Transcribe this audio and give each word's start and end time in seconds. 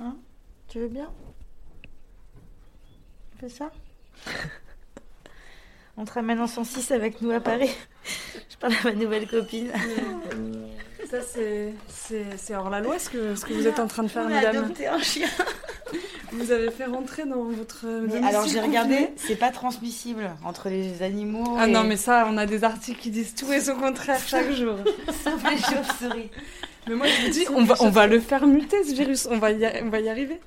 Hein 0.00 0.16
Tu 0.68 0.78
veux 0.80 0.88
bien? 0.88 1.10
On 3.34 3.40
fait 3.40 3.48
ça? 3.48 3.70
On 5.96 6.04
te 6.04 6.12
ramène 6.12 6.40
en 6.40 6.46
106 6.46 6.92
avec 6.92 7.20
nous 7.22 7.32
à 7.32 7.40
Paris. 7.40 7.70
Je 8.48 8.56
parle 8.56 8.74
à 8.74 8.84
ma 8.84 8.92
nouvelle 8.92 9.26
copine. 9.28 9.72
Ça, 11.10 11.18
c'est- 11.22 12.54
hors 12.54 12.70
la 12.70 12.80
loi 12.80 12.98
ce 12.98 13.10
que, 13.10 13.34
ce 13.34 13.44
que 13.44 13.52
vous 13.52 13.66
êtes 13.66 13.80
en 13.80 13.86
train 13.86 14.02
de 14.04 14.08
faire, 14.08 14.24
On 14.28 14.32
a 14.32 14.48
adopté 14.48 14.86
un 14.86 15.00
chien. 15.00 15.28
Vous 16.32 16.52
avez 16.52 16.70
fait 16.70 16.84
rentrer 16.84 17.24
dans 17.24 17.44
votre. 17.44 17.86
Mais 17.86 18.22
alors 18.24 18.46
j'ai 18.46 18.60
regardé, 18.60 19.10
c'est 19.16 19.36
pas 19.36 19.50
transmissible 19.50 20.30
entre 20.44 20.68
les 20.68 21.02
animaux. 21.02 21.56
Ah 21.58 21.66
et... 21.66 21.70
non, 21.72 21.84
mais 21.84 21.96
ça, 21.96 22.26
on 22.30 22.36
a 22.36 22.46
des 22.46 22.62
articles 22.62 23.00
qui 23.00 23.10
disent 23.10 23.34
tout 23.34 23.50
et 23.52 23.60
son 23.60 23.74
contraire 23.76 24.20
chaque 24.24 24.52
jour. 24.52 24.76
Sauf 25.24 25.50
les 25.50 25.56
chauves-souris. 25.56 26.30
Mais 26.88 26.94
moi, 26.94 27.06
je 27.06 27.22
vous 27.26 27.30
dis, 27.30 27.44
on 27.54 27.64
va, 27.64 27.74
on 27.80 27.90
va 27.90 28.06
le 28.06 28.18
faire 28.20 28.46
muter 28.46 28.82
ce 28.84 28.94
virus. 28.94 29.28
On 29.30 29.38
va 29.38 29.50
y, 29.52 29.64
a- 29.64 29.82
on 29.84 29.88
va 29.90 30.00
y 30.00 30.08
arriver. 30.08 30.40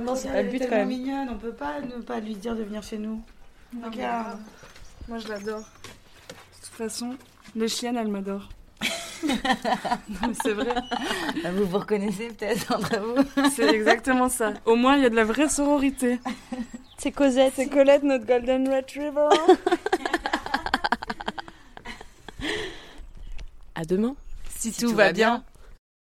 non, 0.00 0.14
c'est 0.14 0.28
pas 0.28 0.42
le 0.42 0.48
but, 0.50 0.56
Elle 0.56 0.62
est 0.62 0.68
quand 0.68 0.76
même. 0.76 0.88
mignonne, 0.88 1.28
on 1.30 1.38
peut 1.38 1.52
pas 1.52 1.80
ne 1.80 2.02
pas 2.02 2.20
lui 2.20 2.34
dire 2.34 2.54
de 2.54 2.62
venir 2.62 2.82
chez 2.82 2.98
nous. 2.98 3.22
Regarde. 3.82 4.38
Moi, 5.08 5.18
je 5.18 5.28
l'adore. 5.28 5.60
De 5.60 6.66
toute 6.66 6.74
façon, 6.76 7.16
les 7.56 7.68
chiennes, 7.68 7.96
elles 7.96 8.08
m'adorent. 8.08 8.48
non, 9.24 10.32
c'est 10.42 10.52
vrai. 10.52 10.74
Ah, 11.44 11.50
Vous 11.52 11.64
vous 11.64 11.78
reconnaissez 11.78 12.28
peut-être 12.28 12.74
entre 12.74 12.98
vous. 12.98 13.48
C'est 13.50 13.68
exactement 13.68 14.28
ça. 14.28 14.52
Au 14.64 14.74
moins, 14.76 14.96
il 14.96 15.02
y 15.02 15.06
a 15.06 15.10
de 15.10 15.14
la 15.16 15.24
vraie 15.24 15.48
sororité. 15.48 16.18
C'est 16.98 17.12
Cosette. 17.12 17.52
C'est 17.56 17.68
Colette, 17.68 18.02
notre 18.02 18.26
Golden 18.26 18.68
Retriever. 18.68 19.28
À 23.74 23.84
demain. 23.84 24.14
Si, 24.56 24.72
tout, 24.72 24.94
va 24.94 25.12
bien. 25.12 25.42